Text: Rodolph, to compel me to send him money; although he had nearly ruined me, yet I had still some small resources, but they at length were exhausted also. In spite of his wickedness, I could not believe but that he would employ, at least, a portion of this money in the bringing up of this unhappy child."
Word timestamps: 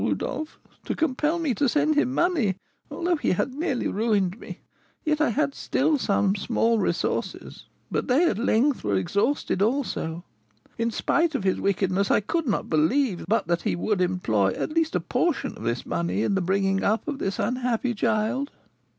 Rodolph, 0.03 0.59
to 0.85 0.95
compel 0.95 1.37
me 1.37 1.53
to 1.53 1.69
send 1.69 1.93
him 1.93 2.11
money; 2.11 2.57
although 2.89 3.17
he 3.17 3.33
had 3.33 3.53
nearly 3.53 3.87
ruined 3.87 4.39
me, 4.39 4.57
yet 5.05 5.21
I 5.21 5.29
had 5.29 5.53
still 5.53 5.99
some 5.99 6.35
small 6.35 6.79
resources, 6.79 7.67
but 7.91 8.07
they 8.07 8.27
at 8.27 8.39
length 8.39 8.83
were 8.83 8.95
exhausted 8.95 9.61
also. 9.61 10.23
In 10.79 10.89
spite 10.89 11.35
of 11.35 11.43
his 11.43 11.61
wickedness, 11.61 12.09
I 12.09 12.19
could 12.19 12.47
not 12.47 12.67
believe 12.67 13.25
but 13.27 13.45
that 13.45 13.61
he 13.61 13.75
would 13.75 14.01
employ, 14.01 14.53
at 14.53 14.71
least, 14.71 14.95
a 14.95 14.99
portion 15.01 15.55
of 15.55 15.61
this 15.65 15.85
money 15.85 16.23
in 16.23 16.33
the 16.33 16.41
bringing 16.41 16.83
up 16.83 17.07
of 17.07 17.19
this 17.19 17.37
unhappy 17.37 17.93
child." 17.93 18.49